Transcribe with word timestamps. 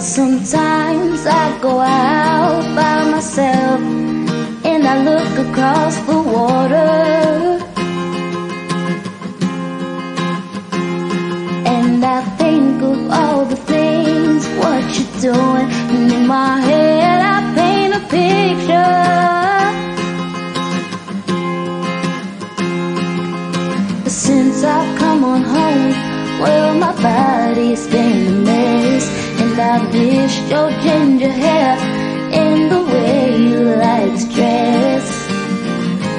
Sometimes 0.00 1.26
I 1.26 1.58
go 1.60 1.78
out 1.78 2.64
by 2.74 3.10
myself 3.10 3.80
and 4.64 4.86
I 4.86 5.04
look 5.04 5.46
across 5.46 5.96
the 6.06 6.16
water. 6.16 7.60
And 11.66 12.02
I 12.02 12.22
think 12.38 12.82
of 12.82 13.10
all 13.10 13.44
the 13.44 13.56
things 13.56 14.46
what 14.56 14.82
you're 14.98 15.34
doing, 15.34 15.68
and 15.92 16.10
in 16.10 16.26
my 16.26 16.60
head 16.60 17.20
I 17.20 17.54
paint 17.54 17.94
a 17.94 18.00
picture. 18.08 19.10
Since 24.08 24.64
I've 24.64 24.98
come 24.98 25.24
on 25.24 25.42
home, 25.42 25.92
well, 26.40 26.74
my 26.74 26.92
body's 27.02 27.86
been 27.86 28.26
a 28.28 28.30
mess. 28.30 29.29
I 29.58 29.82
miss 29.92 30.38
your 30.50 30.70
ginger 30.82 31.30
hair 31.30 31.76
and 32.32 32.70
the 32.70 32.82
way 32.84 33.36
you 33.36 33.60
like 33.76 34.14
to 34.20 34.26
dress. 34.34 35.06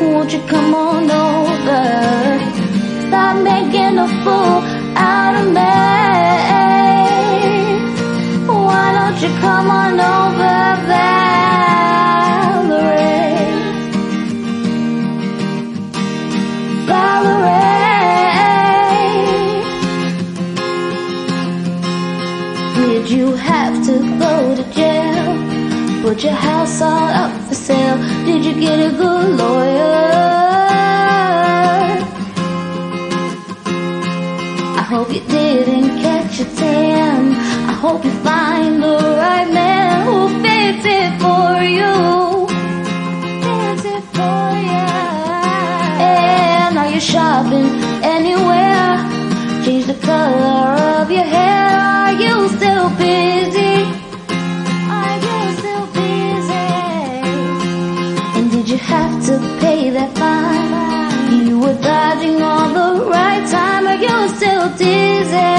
Won't 0.00 0.32
you 0.32 0.40
come 0.46 0.74
on 0.74 1.10
over? 1.10 1.84
Stop 3.08 3.42
making 3.42 3.98
a 3.98 4.08
fool 4.22 4.62
out 4.96 5.34
of 5.40 5.46
me. 5.58 5.74
Why 8.46 8.92
don't 8.96 9.20
you 9.22 9.30
come 9.40 9.70
on 9.70 10.00
over? 10.00 11.15
You 23.16 23.34
have 23.34 23.74
to 23.86 23.94
go 24.18 24.54
to 24.54 24.64
jail? 24.72 25.26
Put 26.02 26.22
your 26.22 26.38
house 26.48 26.82
all 26.82 27.08
up 27.22 27.32
for 27.48 27.54
sale. 27.54 27.96
Did 28.26 28.44
you 28.44 28.54
get 28.60 28.78
a 28.78 28.90
good 28.90 29.28
lawyer? 29.38 30.04
I 34.80 34.84
hope 34.92 35.08
you 35.14 35.20
didn't 35.20 35.90
catch 36.04 36.40
a 36.40 36.44
tan. 36.56 37.32
I 37.72 37.72
hope 37.72 38.04
you 38.04 38.14
find 38.30 38.82
the 38.82 38.98
right 39.22 39.50
man 39.50 40.06
who 40.06 40.18
fits 40.42 40.84
it 41.00 41.10
for 41.24 41.50
you. 41.78 41.94
Fits 43.44 43.84
it 43.96 44.04
for 44.16 44.46
you. 44.70 44.88
And 46.12 46.76
are 46.76 46.90
you 46.94 47.00
shopping 47.00 47.70
anywhere? 48.16 48.92
Change 49.64 49.86
the 49.86 49.98
color 50.06 51.00
of 51.00 51.10
your 51.10 51.24
hair. 51.24 51.45
Still 52.86 52.98
busy? 52.98 53.76
Are 54.96 55.16
you 55.26 55.38
still 55.58 55.86
busy? 55.98 56.66
And 58.36 58.46
did 58.52 58.68
you 58.68 58.76
have 58.78 59.26
to 59.26 59.38
pay 59.60 59.90
that 59.90 60.10
fine? 60.16 61.46
You 61.48 61.58
were 61.58 61.78
dodging 61.82 62.40
all 62.42 62.68
the 62.68 63.04
right 63.06 63.44
time. 63.50 63.88
Are 63.88 63.96
you 63.96 64.28
still 64.36 64.68
dizzy? 64.78 65.52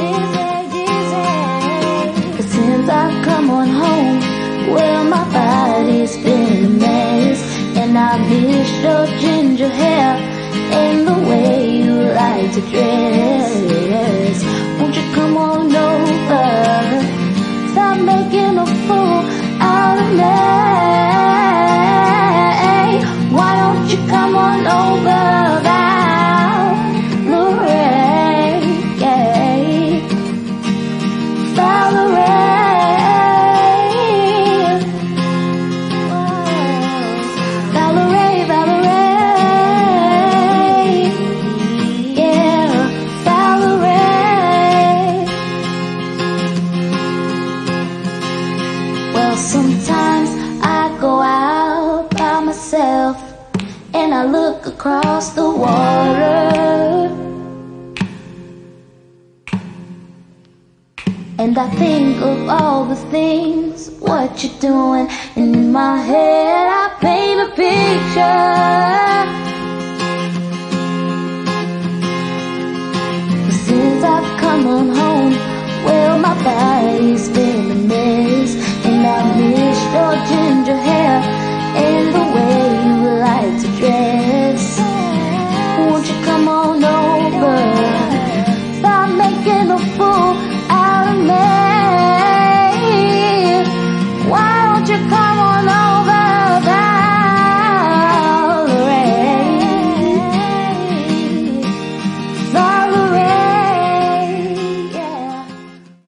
Dizzy, 0.00 0.50
dizzy. 0.74 1.28
Since 2.52 2.88
I've 2.90 3.24
come 3.24 3.48
on 3.48 3.68
home, 3.68 4.20
well, 4.74 5.04
my 5.04 5.24
body's 5.32 6.14
been 6.18 6.64
a 6.66 6.68
mess. 6.68 7.40
And 7.74 7.96
I 7.96 8.18
miss 8.28 8.70
your 8.82 9.06
ginger 9.18 9.70
hair 9.70 10.16
and 10.82 11.08
the 11.08 11.18
way 11.26 11.80
you 11.84 11.94
like 12.20 12.52
to 12.52 12.60
dress. 12.70 13.87
Won't 14.78 14.94
you 14.94 15.02
come 15.12 15.36
on 15.36 15.74
over? 15.74 16.46
Stop 17.72 17.98
making 18.00 18.58
a 18.58 18.66
fool 18.86 19.22
out 19.60 19.98
of 20.04 20.10
me. 20.20 20.36
Why 23.36 23.50
don't 23.60 23.88
you 23.90 23.98
come 24.08 24.36
on 24.36 24.66
over, 24.66 25.87
I 54.18 54.24
look 54.24 54.66
across 54.66 55.30
the 55.30 55.48
water. 55.48 57.14
And 61.38 61.56
I 61.56 61.68
think 61.76 62.20
of 62.20 62.48
all 62.48 62.84
the 62.84 62.96
things 63.12 63.90
what 64.00 64.42
you're 64.42 64.58
doing, 64.58 65.06
and 65.36 65.54
in 65.54 65.70
my 65.70 65.98
head 65.98 66.66
I 66.66 66.96
paint 67.00 67.40
a 67.46 67.48
picture. 67.54 68.67